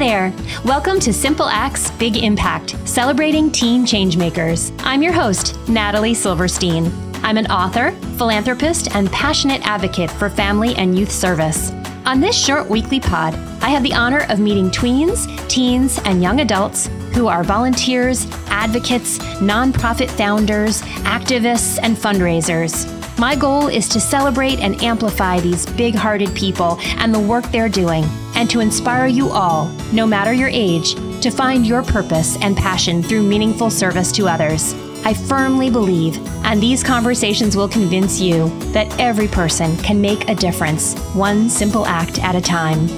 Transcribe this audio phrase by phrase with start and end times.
[0.00, 0.32] there.
[0.64, 4.74] Welcome to Simple Acts, Big Impact, celebrating teen changemakers.
[4.78, 6.90] I'm your host, Natalie Silverstein.
[7.22, 11.70] I'm an author, philanthropist, and passionate advocate for family and youth service.
[12.06, 16.40] On this short weekly pod, I have the honor of meeting tweens, teens, and young
[16.40, 22.88] adults who are volunteers, advocates, nonprofit founders, activists, and fundraisers.
[23.18, 27.68] My goal is to celebrate and amplify these big hearted people and the work they're
[27.68, 28.04] doing,
[28.40, 33.02] and to inspire you all, no matter your age, to find your purpose and passion
[33.02, 34.72] through meaningful service to others.
[35.04, 36.16] I firmly believe,
[36.46, 41.84] and these conversations will convince you, that every person can make a difference, one simple
[41.84, 42.88] act at a time.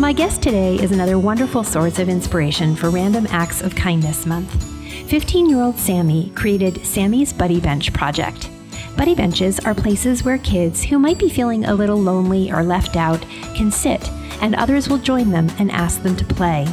[0.00, 4.64] My guest today is another wonderful source of inspiration for Random Acts of Kindness Month.
[5.08, 8.50] 15 year old Sammie created Sammie's Buddy Bench Project.
[8.96, 12.96] Buddy benches are places where kids who might be feeling a little lonely or left
[12.96, 13.20] out
[13.54, 16.66] can sit, and others will join them and ask them to play.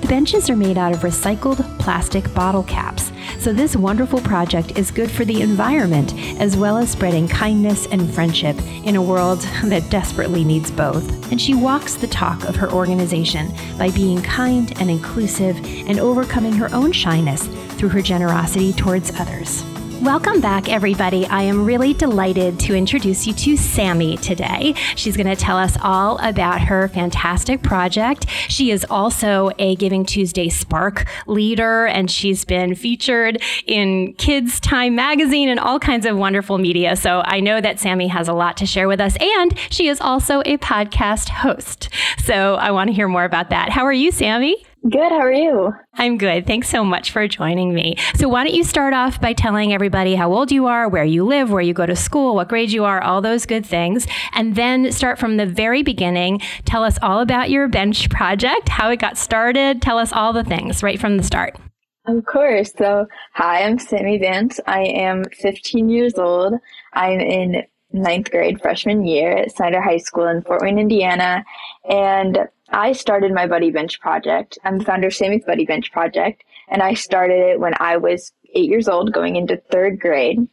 [0.00, 4.90] The benches are made out of recycled plastic bottle caps, so this wonderful project is
[4.90, 9.88] good for the environment as well as spreading kindness and friendship in a world that
[9.90, 11.32] desperately needs both.
[11.32, 16.52] And she walks the talk of her organization by being kind and inclusive and overcoming
[16.52, 17.46] her own shyness
[17.76, 19.64] through her generosity towards others.
[20.02, 21.26] Welcome back, everybody.
[21.26, 24.74] I am really delighted to introduce you to Sammie today.
[24.94, 28.28] She's going to tell us all about her fantastic project.
[28.48, 34.94] She is also a Giving Tuesday Spark leader, and she's been featured in Kids Time
[34.94, 36.94] magazine and all kinds of wonderful media.
[36.94, 40.00] So I know that Sammie has a lot to share with us, and she is
[40.00, 41.88] also a podcast host.
[42.22, 43.70] So I want to hear more about that.
[43.70, 44.67] How are you, Sammie?
[44.88, 45.10] Good.
[45.10, 45.72] How are you?
[45.94, 46.46] I'm good.
[46.46, 47.96] Thanks so much for joining me.
[48.14, 51.24] So, why don't you start off by telling everybody how old you are, where you
[51.24, 54.54] live, where you go to school, what grade you are, all those good things, and
[54.54, 56.40] then start from the very beginning.
[56.64, 59.82] Tell us all about your bench project, how it got started.
[59.82, 61.56] Tell us all the things right from the start.
[62.06, 62.72] Of course.
[62.78, 64.60] So, hi, I'm Sammie Vance.
[64.66, 66.54] I am 15 years old.
[66.94, 71.44] I'm in ninth grade freshman year at Snider High School in Fort Wayne, Indiana.
[71.88, 74.58] And I started my Buddy Bench project.
[74.64, 78.32] I'm the founder of Sammie's Buddy Bench project, and I started it when I was
[78.54, 80.46] eight years old, going into third grade.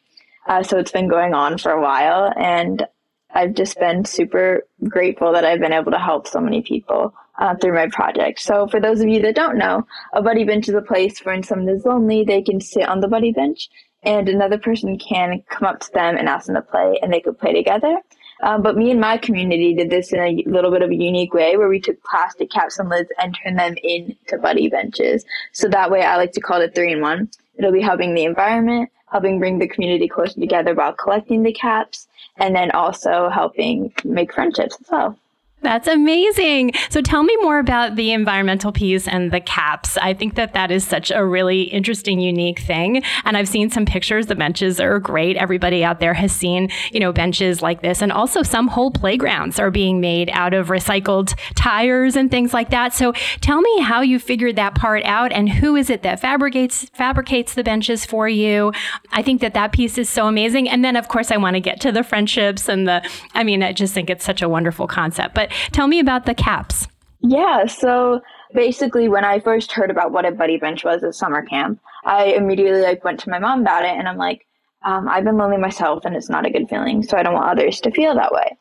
[0.47, 2.85] Uh, so it's been going on for a while, and
[3.33, 7.55] I've just been super grateful that I've been able to help so many people uh,
[7.55, 8.39] through my project.
[8.39, 11.35] So for those of you that don't know, a buddy bench is a place where
[11.35, 13.69] when someone is lonely, they can sit on the buddy bench
[14.03, 17.19] and another person can come up to them and ask them to play and they
[17.19, 17.97] could play together.
[18.41, 21.33] Um, but me and my community did this in a little bit of a unique
[21.33, 25.25] way where we took plastic caps and lids and turned them into buddy benches.
[25.53, 27.29] So that way I like to call it three in one.
[27.57, 32.07] It'll be helping the environment, helping bring the community closer together while collecting the caps,
[32.37, 35.17] and then also helping make friendships as well.
[35.65, 36.73] That's amazing.
[36.91, 39.97] So tell me more about the environmental piece and the caps.
[39.97, 43.01] I think that that is such a really interesting, unique thing.
[43.23, 44.27] And I've seen some pictures.
[44.27, 45.37] The benches are great.
[45.37, 48.03] Everybody out there has seen, you know, benches like this.
[48.03, 52.69] And also some whole playgrounds are being made out of recycled tires and things like
[52.69, 52.93] that.
[52.93, 56.85] So tell me how you figured that part out and who is it that fabricates,
[56.93, 58.71] fabricates the benches for you?
[59.13, 60.69] I think that that piece is so amazing.
[60.69, 63.63] And then of course I want to get to the friendships and the, I mean,
[63.63, 65.33] I just think it's such a wonderful concept.
[65.33, 66.87] But tell me about the caps.
[67.21, 68.21] Yeah, so
[68.53, 72.25] basically when I first heard about what a buddy bench was at summer camp, I
[72.25, 74.45] immediately like went to my mom about it and I'm like,
[74.83, 77.49] um, I've been lonely myself and it's not a good feeling, so I don't want
[77.49, 78.57] others to feel that way.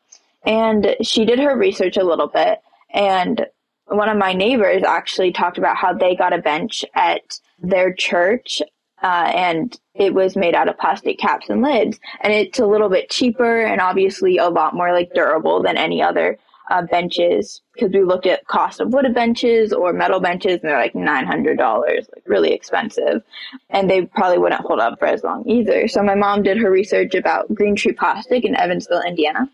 [0.47, 2.61] And she did her research a little bit
[2.91, 3.47] and
[3.87, 8.63] one of my neighbors actually talked about how they got a bench at their church
[9.03, 12.89] uh, and it was made out of plastic caps and lids and it's a little
[12.89, 16.39] bit cheaper and obviously a lot more like durable than any other
[16.71, 20.79] uh, benches because we looked at cost of wood benches or metal benches and they're
[20.79, 23.23] like $900 like really expensive.
[23.71, 25.89] And they probably wouldn't hold up for as long either.
[25.89, 29.49] So my mom did her research about green tree plastic in evansville indiana.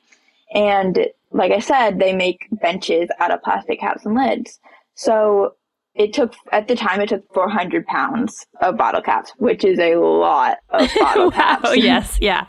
[0.52, 4.60] And like i said they make benches out of plastic caps and lids.
[4.94, 5.54] So
[5.94, 9.96] it took at the time it took 400 pounds of bottle caps which is a
[9.96, 11.76] lot of bottle wow, caps.
[11.76, 12.46] yes yeah.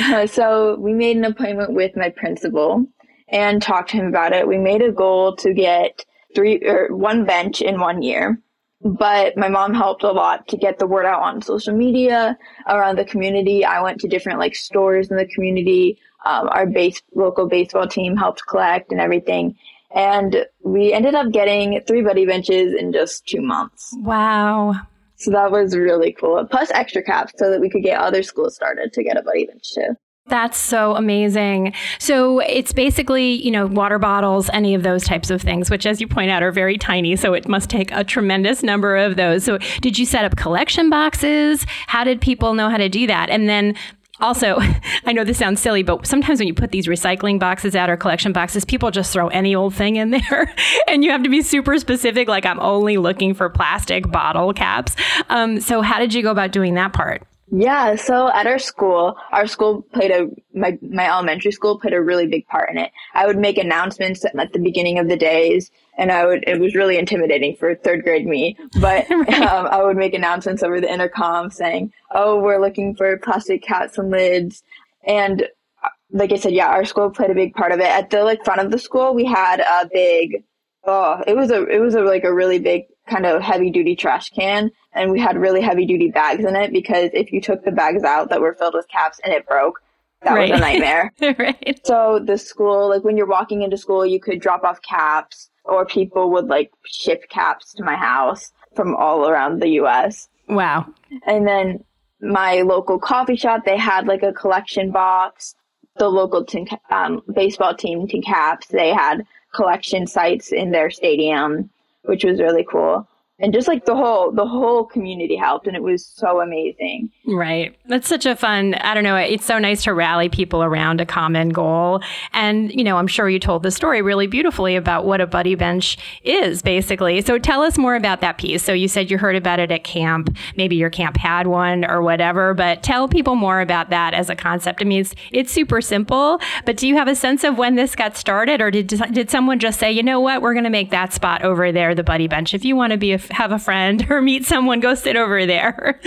[0.00, 2.86] Uh, so we made an appointment with my principal
[3.30, 4.46] and talked to him about it.
[4.46, 6.04] We made a goal to get
[6.34, 8.40] three or one bench in one year.
[8.82, 12.96] But my mom helped a lot to get the word out on social media around
[12.96, 13.62] the community.
[13.64, 15.98] I went to different like stores in the community.
[16.24, 19.56] Um, our base local baseball team helped collect and everything.
[19.94, 23.90] And we ended up getting three buddy benches in just two months.
[23.98, 24.74] Wow.
[25.16, 26.46] So that was really cool.
[26.46, 29.44] Plus extra caps so that we could get other schools started to get a buddy
[29.44, 29.94] bench too.
[30.30, 31.74] That's so amazing.
[31.98, 36.00] So it's basically, you know, water bottles, any of those types of things, which, as
[36.00, 37.16] you point out, are very tiny.
[37.16, 39.42] So it must take a tremendous number of those.
[39.42, 41.66] So did you set up collection boxes?
[41.88, 43.28] How did people know how to do that?
[43.28, 43.74] And then
[44.20, 44.58] also,
[45.04, 47.96] I know this sounds silly, but sometimes when you put these recycling boxes out or
[47.96, 50.54] collection boxes, people just throw any old thing in there.
[50.86, 54.94] and you have to be super specific, like, I'm only looking for plastic bottle caps.
[55.28, 57.26] Um, so, how did you go about doing that part?
[57.52, 62.00] Yeah, so at our school, our school played a my my elementary school played a
[62.00, 62.92] really big part in it.
[63.14, 66.76] I would make announcements at the beginning of the days, and I would it was
[66.76, 68.56] really intimidating for third grade me.
[68.80, 73.62] But um, I would make announcements over the intercom saying, "Oh, we're looking for plastic
[73.64, 74.62] caps and lids,"
[75.04, 75.42] and
[75.82, 77.86] uh, like I said, yeah, our school played a big part of it.
[77.86, 80.44] At the like front of the school, we had a big
[80.84, 83.96] oh, it was a it was a like a really big kind of heavy duty
[83.96, 87.64] trash can and we had really heavy duty bags in it because if you took
[87.64, 89.82] the bags out that were filled with caps and it broke,
[90.22, 90.50] that right.
[90.50, 91.12] was a nightmare.
[91.38, 91.80] right.
[91.84, 95.84] So the school, like when you're walking into school, you could drop off caps or
[95.86, 100.28] people would like ship caps to my house from all around the US.
[100.48, 100.86] Wow.
[101.26, 101.84] And then
[102.20, 105.54] my local coffee shop, they had like a collection box.
[105.96, 111.68] The local tin, um, baseball team, TinCaps, they had collection sites in their stadium
[112.02, 113.06] which was really cool
[113.40, 117.10] and just like the whole the whole community helped and it was so amazing.
[117.26, 117.76] Right.
[117.86, 121.06] That's such a fun i don't know it's so nice to rally people around a
[121.06, 122.02] common goal.
[122.32, 125.54] And you know i'm sure you told the story really beautifully about what a buddy
[125.54, 127.20] bench is basically.
[127.22, 128.62] So tell us more about that piece.
[128.62, 130.36] So you said you heard about it at camp.
[130.56, 134.36] Maybe your camp had one or whatever but tell people more about that as a
[134.36, 134.80] concept.
[134.82, 137.94] I mean it's, it's super simple but do you have a sense of when this
[137.96, 140.42] got started or did, did someone just say you know what?
[140.42, 142.98] We're going to make that spot over there the buddy bench if you want to
[142.98, 146.00] be a have a friend or meet someone, go sit over there.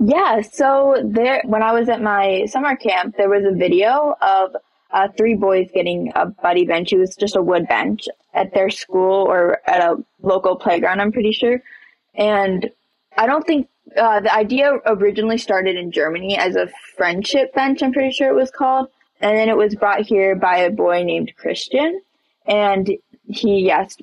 [0.00, 4.54] Yeah, so there when I was at my summer camp, there was a video of
[4.90, 6.92] uh, three boys getting a buddy bench.
[6.92, 11.12] It was just a wood bench at their school or at a local playground, I'm
[11.12, 11.60] pretty sure.
[12.14, 12.70] And
[13.16, 17.92] I don't think uh, the idea originally started in Germany as a friendship bench, I'm
[17.92, 18.88] pretty sure it was called.
[19.20, 22.00] And then it was brought here by a boy named Christian.
[22.46, 22.90] And
[23.26, 23.96] he, yes,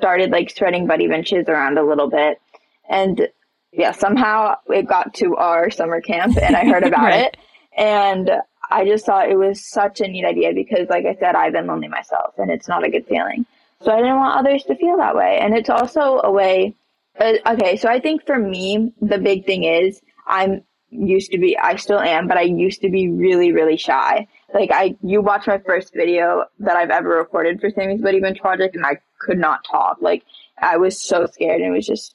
[0.00, 2.40] started like spreading buddy benches around a little bit.
[2.88, 3.28] And
[3.72, 7.26] yeah, somehow it got to our summer camp and I heard about right.
[7.26, 7.36] it.
[7.76, 8.30] And
[8.70, 11.66] I just thought it was such a neat idea because, like I said, I've been
[11.66, 13.46] lonely myself and it's not a good feeling.
[13.82, 15.38] So I didn't want others to feel that way.
[15.40, 16.74] And it's also a way.
[17.18, 21.56] Uh, okay, so I think for me, the big thing is I'm used to be,
[21.58, 24.26] I still am, but I used to be really, really shy.
[24.52, 28.40] Like I, you watch my first video that I've ever recorded for Sammie's Buddy Bench
[28.40, 29.98] project, and I could not talk.
[30.00, 30.24] Like
[30.58, 32.14] I was so scared, and it was just,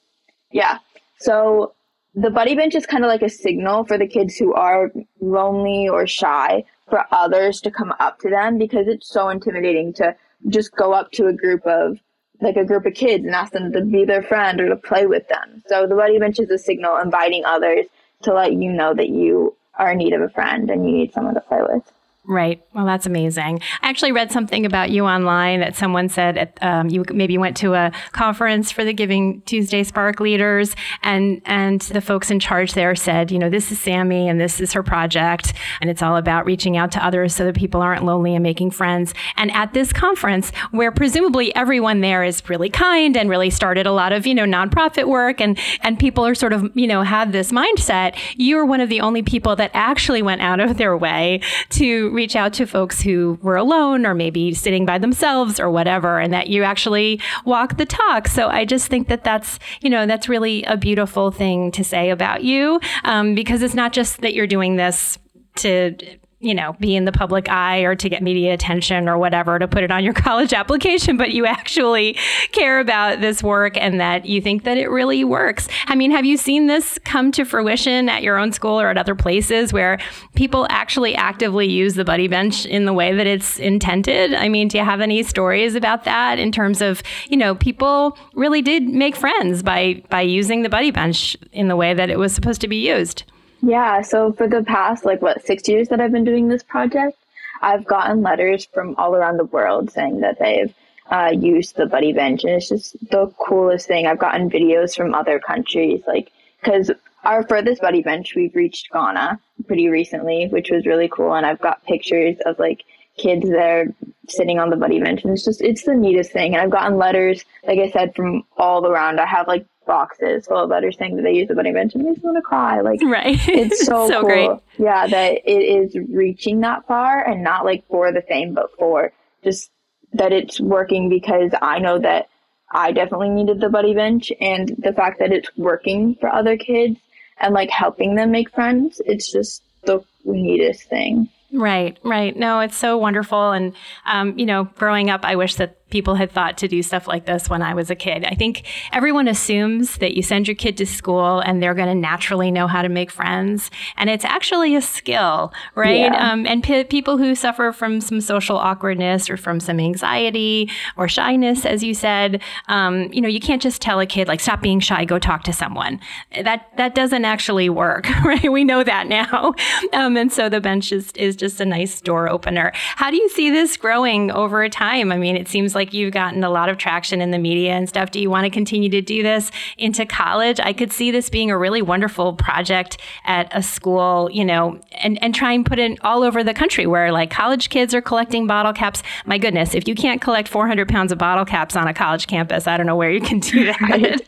[0.51, 0.79] yeah.
[1.19, 1.73] So
[2.13, 5.87] the buddy bench is kind of like a signal for the kids who are lonely
[5.89, 10.15] or shy for others to come up to them because it's so intimidating to
[10.49, 11.97] just go up to a group of
[12.41, 15.05] like a group of kids and ask them to be their friend or to play
[15.05, 15.63] with them.
[15.67, 17.85] So the buddy bench is a signal inviting others
[18.23, 21.13] to let you know that you are in need of a friend and you need
[21.13, 21.91] someone to play with.
[22.27, 22.65] Right.
[22.73, 23.61] Well, that's amazing.
[23.83, 27.55] I actually read something about you online that someone said at, um, you maybe went
[27.57, 32.73] to a conference for the Giving Tuesday Spark leaders, and and the folks in charge
[32.73, 36.17] there said, you know, this is Sammie and this is her project, and it's all
[36.17, 39.13] about reaching out to others so that people aren't lonely and making friends.
[39.37, 43.91] And at this conference, where presumably everyone there is really kind and really started a
[43.91, 47.33] lot of you know nonprofit work, and and people are sort of you know have
[47.33, 51.39] this mindset, you're one of the only people that actually went out of their way
[51.69, 56.19] to reach out to folks who were alone or maybe sitting by themselves or whatever,
[56.19, 58.27] and that you actually walk the talk.
[58.27, 62.09] So I just think that that's, you know, that's really a beautiful thing to say
[62.09, 65.19] about you um, because it's not just that you're doing this
[65.57, 65.95] to
[66.39, 69.67] you know, be in the public eye or to get media attention or whatever to
[69.67, 72.13] put it on your college application, but you actually
[72.51, 75.67] care about this work and that you think that it really works.
[75.87, 78.97] I mean, have you seen this come to fruition at your own school or at
[78.97, 79.97] other places where
[80.35, 84.33] people actually actively use the buddy bench in the way that it's intended?
[84.33, 88.17] I mean, do you have any stories about that in terms of, you know, people
[88.33, 92.19] really did make friends by by using the buddy bench in the way that it
[92.19, 93.23] was supposed to be used?
[93.61, 97.17] Yeah, so for the past, like, what, six years that I've been doing this project,
[97.61, 100.73] I've gotten letters from all around the world saying that they've
[101.09, 104.07] uh, used the Buddy Bench, and it's just the coolest thing.
[104.07, 106.31] I've gotten videos from other countries, like,
[106.61, 106.91] because
[107.23, 111.61] our furthest Buddy Bench, we've reached Ghana pretty recently, which was really cool, and I've
[111.61, 112.83] got pictures of, like,
[113.17, 113.87] kids there
[114.27, 116.97] sitting on the buddy bench and it's just it's the neatest thing and i've gotten
[116.97, 121.15] letters like i said from all around i have like boxes full of letters saying
[121.15, 122.81] that they use the Buddy Bench and they just want to cry.
[122.81, 123.39] Like, right.
[123.47, 124.29] it's so, so cool.
[124.29, 124.49] great.
[124.77, 129.11] Yeah, that it is reaching that far and not like for the fame, but for
[129.43, 129.69] just
[130.13, 132.29] that it's working because I know that
[132.71, 136.99] I definitely needed the Buddy Bench and the fact that it's working for other kids
[137.39, 139.01] and like helping them make friends.
[139.05, 141.29] It's just the neatest thing.
[141.51, 142.35] Right, right.
[142.35, 143.51] No, it's so wonderful.
[143.51, 143.73] And,
[144.05, 147.25] um, you know, growing up, I wish that people had thought to do stuff like
[147.25, 148.25] this when I was a kid.
[148.25, 151.95] I think everyone assumes that you send your kid to school and they're going to
[151.95, 153.69] naturally know how to make friends.
[153.95, 156.11] And it's actually a skill, right?
[156.11, 156.31] Yeah.
[156.31, 161.07] Um, and p- people who suffer from some social awkwardness or from some anxiety or
[161.07, 164.61] shyness, as you said, um, you know, you can't just tell a kid, like, stop
[164.61, 165.99] being shy, go talk to someone.
[166.43, 168.51] That, that doesn't actually work, right?
[168.51, 169.53] We know that now.
[169.93, 172.71] Um, and so the bench is, is just a nice door opener.
[172.73, 175.11] How do you see this growing over time?
[175.11, 177.73] I mean, it seems like like you've gotten a lot of traction in the media
[177.73, 178.09] and stuff.
[178.09, 180.59] Do you want to continue to do this into college?
[180.59, 185.21] I could see this being a really wonderful project at a school, you know, and,
[185.21, 188.47] and try and put it all over the country where like college kids are collecting
[188.47, 189.03] bottle caps.
[189.27, 192.65] My goodness, if you can't collect 400 pounds of bottle caps on a college campus,
[192.65, 194.21] I don't know where you can do that.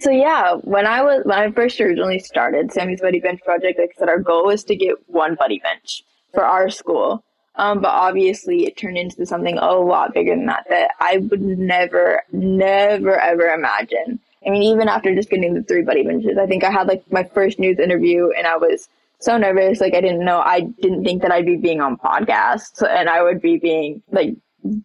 [0.00, 3.90] So yeah, when I was when I first originally started Sammie's Buddy Bench Project, like
[3.96, 7.24] I said, our goal was to get one buddy bench for our school.
[7.58, 11.42] Um, but obviously it turned into something a lot bigger than that that I would
[11.42, 14.20] never, never, ever imagine.
[14.46, 17.02] I mean, even after just getting the three buddy benches, I think I had like
[17.10, 18.88] my first news interview and I was
[19.18, 19.80] so nervous.
[19.80, 23.24] Like I didn't know, I didn't think that I'd be being on podcasts and I
[23.24, 24.36] would be being like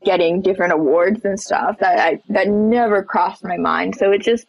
[0.03, 3.95] getting different awards and stuff that I, that never crossed my mind.
[3.95, 4.47] So it just,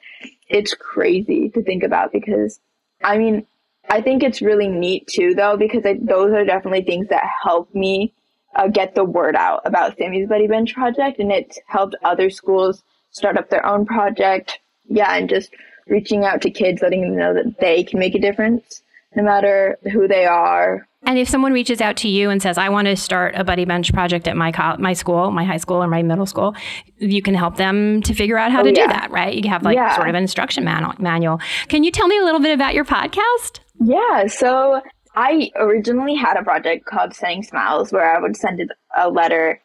[0.48, 2.58] it's crazy to think about because
[3.02, 3.46] I mean,
[3.88, 7.74] I think it's really neat too, though, because I, those are definitely things that help
[7.74, 8.12] me
[8.56, 12.82] uh, get the word out about Sammie's Buddy Bench project, and it's helped other schools
[13.10, 14.58] start up their own project.
[14.86, 15.50] Yeah, and just
[15.86, 18.82] reaching out to kids, letting them know that they can make a difference,
[19.14, 20.86] no matter who they are.
[21.06, 23.66] And if someone reaches out to you and says, "I want to start a buddy
[23.66, 26.54] bench project at my co- my school, my high school, or my middle school,"
[26.98, 28.86] you can help them to figure out how oh, to yeah.
[28.86, 29.34] do that, right?
[29.34, 29.94] You have like yeah.
[29.94, 31.40] sort of an instruction manual.
[31.68, 33.60] Can you tell me a little bit about your podcast?
[33.80, 34.80] Yeah, so
[35.14, 39.60] I originally had a project called Sending Smiles where I would send a letter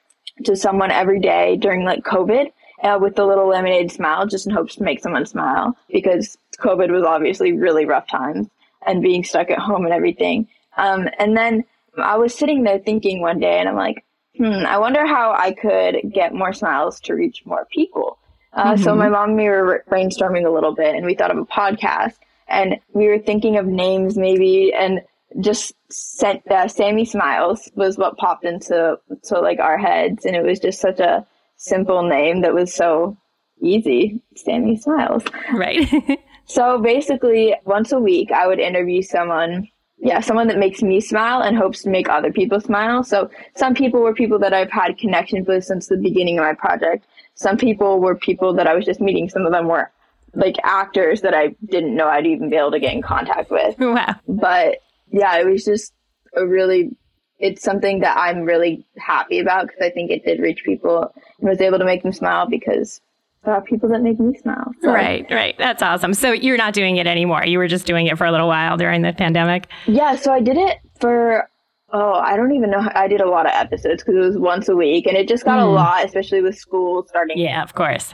[0.46, 2.51] to someone every day during like COVID
[2.84, 6.92] uh, with the little lemonade smile just in hopes to make someone smile because COVID
[6.92, 8.48] was obviously really rough times
[8.86, 10.48] and being stuck at home and everything.
[10.78, 11.63] Um, and then
[11.98, 14.06] I was sitting there thinking one day and I'm like,
[14.38, 18.18] hmm, I wonder how I could get more smiles to reach more people.
[18.54, 18.84] Uh, mm-hmm.
[18.84, 21.46] So my mom and me were brainstorming a little bit and we thought of a
[21.46, 22.16] podcast
[22.50, 25.01] and we were thinking of names maybe and
[25.39, 30.44] just sent uh, Sammie Smiles was what popped into to like our heads and it
[30.44, 31.25] was just such a
[31.58, 33.18] simple name that was so
[33.62, 35.24] easy Sammie Smiles.
[35.53, 35.88] Right.
[36.50, 39.68] So basically once a week I would interview someone
[40.00, 43.03] yeah someone that makes me smile and hopes to make other people smile.
[43.03, 46.56] So some people were people that I've had connections with since the beginning of my
[46.56, 47.06] project.
[47.36, 49.29] Some people were people that I was just meeting.
[49.29, 49.91] Some of them were
[50.33, 53.75] like actors that I didn't know I'd even be able to get in contact with.
[53.89, 54.15] Wow.
[54.27, 54.79] But
[55.12, 55.93] yeah, it was just
[56.36, 56.95] a really,
[57.39, 61.50] it's something that I'm really happy about because I think it did reach people and
[61.50, 63.01] was able to make them smile because
[63.43, 64.71] there are people that make me smile.
[64.81, 64.91] So.
[64.93, 65.55] Right, right.
[65.57, 66.13] That's awesome.
[66.13, 67.45] So you're not doing it anymore.
[67.45, 69.67] You were just doing it for a little while during the pandemic.
[69.88, 70.15] Yeah.
[70.15, 71.50] So I did it for
[71.91, 72.88] Oh, I don't even know.
[72.93, 75.43] I did a lot of episodes because it was once a week, and it just
[75.43, 75.63] got mm.
[75.63, 77.39] a lot, especially with school starting.
[77.39, 78.13] Yeah, of course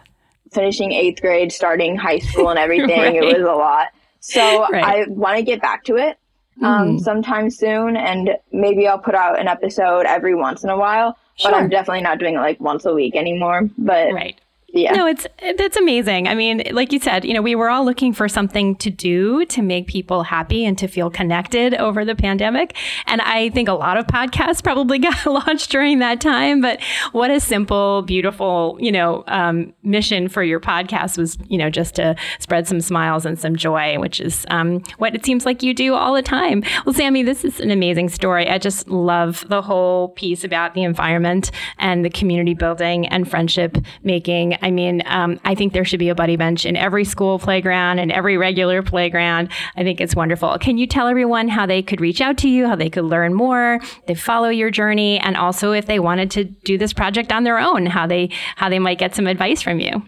[0.51, 2.99] finishing eighth grade, starting high school, and everything.
[2.99, 3.15] right.
[3.15, 3.87] It was a lot.
[4.19, 4.83] So right.
[4.83, 6.17] I want to get back to it
[6.61, 6.99] um, mm.
[6.99, 11.17] sometime soon, and maybe I'll put out an episode every once in a while.
[11.35, 11.51] Sure.
[11.51, 13.69] But I'm definitely not doing it like once a week anymore.
[13.77, 14.39] But right
[14.75, 14.91] yeah.
[14.91, 15.25] No, it's
[15.57, 16.27] that's amazing.
[16.27, 19.45] I mean, like you said, you know, we were all looking for something to do
[19.45, 22.75] to make people happy and to feel connected over the pandemic.
[23.07, 26.59] And I think a lot of podcasts probably got launched during that time.
[26.59, 26.81] But
[27.13, 31.95] what a simple, beautiful, you know, um, mission for your podcast was, you know, just
[31.95, 35.73] to spread some smiles and some joy, which is um, what it seems like you
[35.73, 36.63] do all the time.
[36.85, 38.49] Well, Sammie, this is an amazing story.
[38.49, 43.77] I just love the whole piece about the environment and the community building and friendship
[44.03, 44.55] making.
[44.65, 47.99] I mean, um, I think there should be a buddy bench in every school playground
[47.99, 49.49] and every regular playground.
[49.75, 50.57] I think it's wonderful.
[50.57, 53.35] Can you tell everyone how they could reach out to you, how they could learn
[53.35, 57.43] more, they follow your journey, and also if they wanted to do this project on
[57.43, 60.01] their own, how they how they might get some advice from you?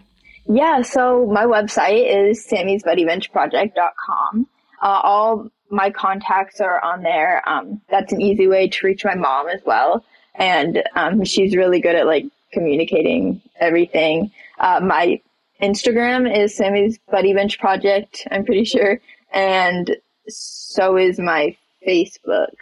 [0.48, 4.48] Yeah, so my website is sammiesbuddybenchproject.com.
[4.82, 7.48] Uh, all my contacts are on there.
[7.48, 10.04] Um, that's an easy way to reach my mom as well.
[10.34, 14.32] And um, she's really good at like communicating everything.
[14.58, 15.20] Uh, my
[15.62, 19.00] Instagram is Sammie's Buddy Bench Project, I'm pretty sure.
[19.32, 19.96] And
[20.28, 22.54] so is my Facebook.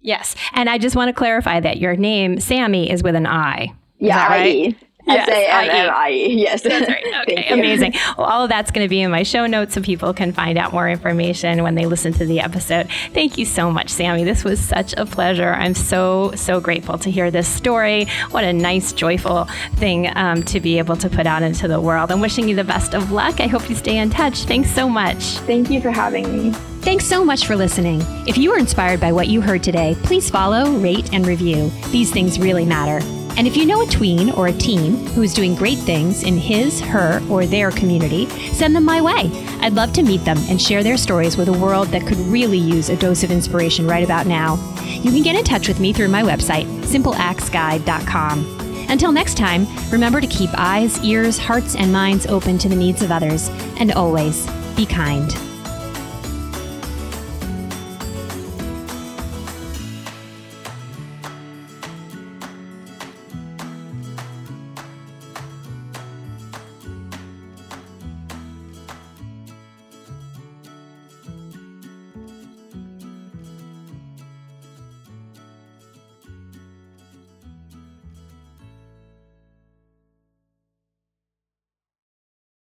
[0.00, 0.34] Yes.
[0.52, 3.64] And I just want to clarify that your name, Sammie, is with an I.
[3.64, 4.76] Is yeah, right?
[5.08, 6.42] A M M I E.
[6.42, 6.62] Yes.
[6.62, 7.02] That's right.
[7.22, 7.94] Okay, amazing.
[8.18, 10.58] Well, all of that's going to be in my show notes so people can find
[10.58, 12.88] out more information when they listen to the episode.
[13.12, 14.24] Thank you so much, Sammie.
[14.24, 15.52] This was such a pleasure.
[15.52, 18.06] I'm so, so grateful to hear this story.
[18.30, 19.44] What a nice, joyful
[19.76, 22.10] thing um, to be able to put out into the world.
[22.10, 23.40] I'm wishing you the best of luck.
[23.40, 24.44] I hope you stay in touch.
[24.44, 25.38] Thanks so much.
[25.40, 26.50] Thank you for having me.
[26.80, 28.02] Thanks so much for listening.
[28.26, 31.70] If you were inspired by what you heard today, please follow, rate, and review.
[31.90, 33.04] These things really matter.
[33.36, 36.36] And if you know a tween or a teen who is doing great things in
[36.36, 39.30] his, her, or their community, send them my way.
[39.60, 42.58] I'd love to meet them and share their stories with a world that could really
[42.58, 44.56] use a dose of inspiration right about now.
[44.84, 48.60] You can get in touch with me through my website, simpleactsguide.com.
[48.88, 53.02] Until next time, remember to keep eyes, ears, hearts, and minds open to the needs
[53.02, 53.48] of others,
[53.78, 54.46] and always
[54.76, 55.34] be kind.